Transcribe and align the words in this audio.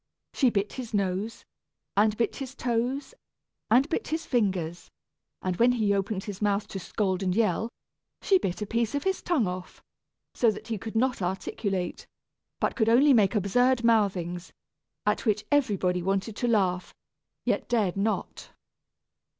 She 0.33 0.49
bit 0.49 0.73
his 0.73 0.95
nose, 0.95 1.45
and 1.95 2.17
bit 2.17 2.37
his 2.37 2.55
toes, 2.55 3.13
and 3.69 3.87
bit 3.87 4.07
his 4.07 4.25
fingers; 4.25 4.89
and 5.43 5.57
when 5.57 5.73
he 5.73 5.93
opened 5.93 6.23
his 6.23 6.41
mouth 6.41 6.67
to 6.69 6.79
scold 6.79 7.21
and 7.21 7.35
yell, 7.35 7.69
she 8.19 8.39
bit 8.39 8.63
a 8.63 8.65
piece 8.65 8.95
of 8.95 9.03
his 9.03 9.21
tongue 9.21 9.45
off, 9.45 9.83
so 10.33 10.49
that 10.49 10.69
he 10.69 10.79
could 10.79 10.95
not 10.95 11.21
articulate, 11.21 12.07
but 12.59 12.75
could 12.75 12.89
only 12.89 13.13
make 13.13 13.35
absurd 13.35 13.83
mouthings, 13.83 14.51
at 15.05 15.27
which 15.27 15.45
everybody 15.51 16.01
wanted 16.01 16.35
to 16.37 16.47
laugh, 16.47 16.95
yet 17.45 17.69
dared 17.69 17.95
not. 17.95 18.49